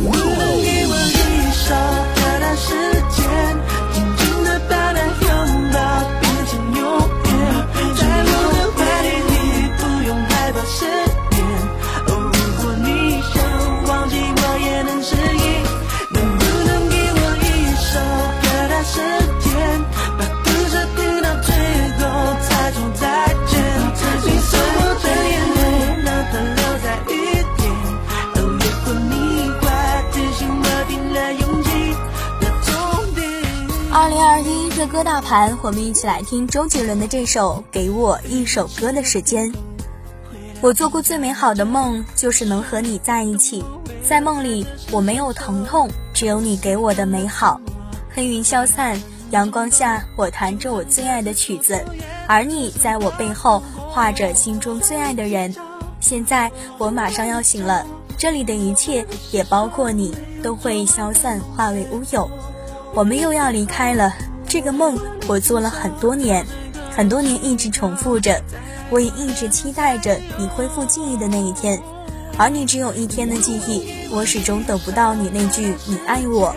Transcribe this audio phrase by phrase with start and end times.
[0.00, 0.41] the
[33.94, 39.52] 二零二一热歌大盘，我们一起来听周杰伦的这首《给我一首歌的时间》。
[40.62, 43.62] 我做过最美好的梦，就是能和你在一起。
[44.02, 47.60] 在梦里，我没有疼痛，只有你给我的美好。
[48.14, 48.98] 黑云消散，
[49.30, 51.78] 阳光下，我弹着我最爱的曲子，
[52.26, 55.54] 而你在我背后画着心中最爱的人。
[56.00, 57.84] 现在我马上要醒了，
[58.16, 62.26] 这里的一切，也包括你，都会消散，化为乌有。
[62.94, 64.12] 我们又要离开了。
[64.46, 66.46] 这个梦我做了很多年，
[66.90, 68.42] 很多年一直重复着，
[68.90, 71.80] 我也一直期待着你恢复记忆的那一天，
[72.36, 76.54] 而你只有一天的记忆，我始终等不到你那句你爱我。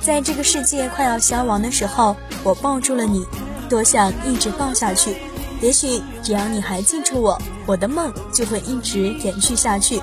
[0.00, 3.24] 在这个世界快要消亡的时候，我抱住了你，
[3.68, 5.16] 多想一直抱下去。
[5.60, 10.00] 也许只要你还记住我，我的梦就会一直延续下去。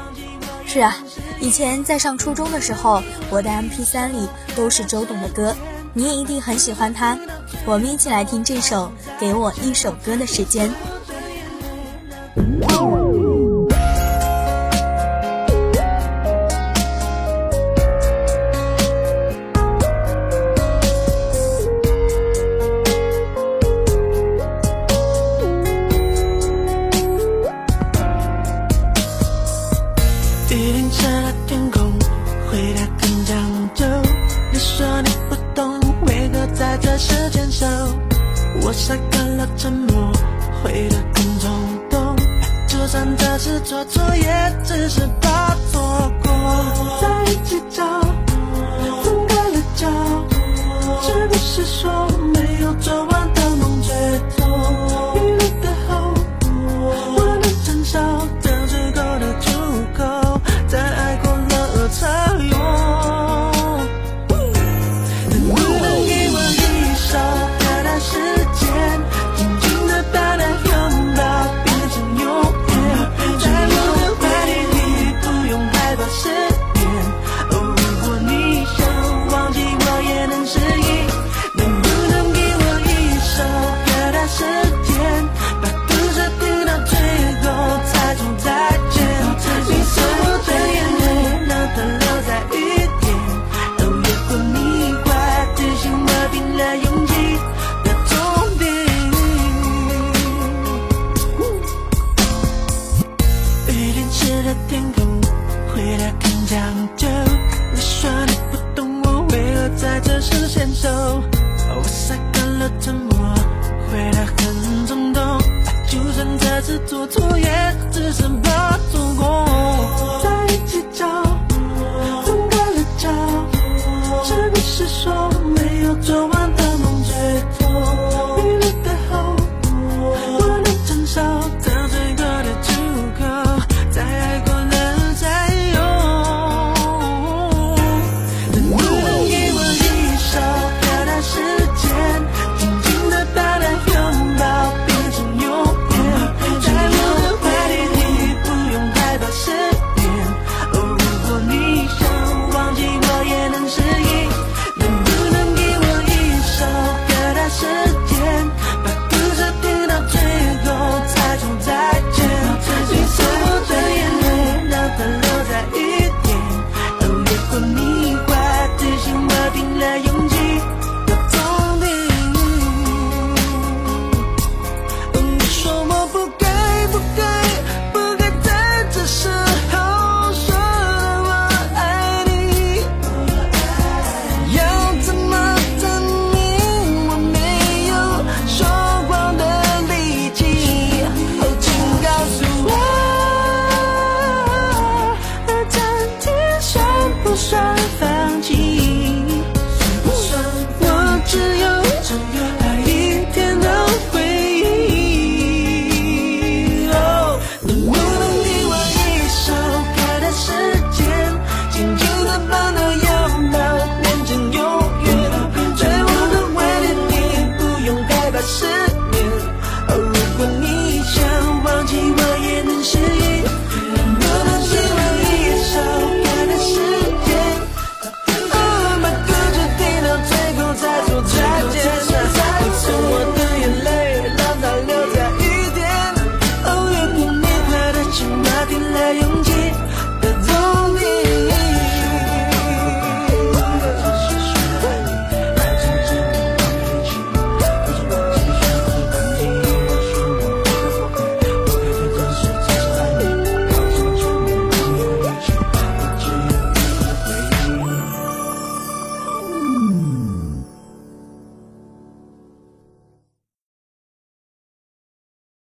[0.65, 0.97] 是啊，
[1.39, 5.55] 以前在上初中的时候，我的 MP3 里都是周董的歌。
[5.93, 7.17] 你也一定很喜欢他，
[7.65, 10.69] 我们一起来听这首《给我一首歌的时间》。
[33.25, 33.35] 讲
[33.73, 33.85] 究
[34.53, 37.65] 你说你不懂为何在这时牵手
[38.61, 40.11] 我晒干了沉默
[40.61, 41.51] 悔得很冲
[41.89, 42.15] 动
[42.67, 46.31] 就算这是做错也只是怕错过
[47.01, 47.83] 在一起叫
[49.01, 49.89] 分开了叫
[51.01, 53.14] 是不是说没有做完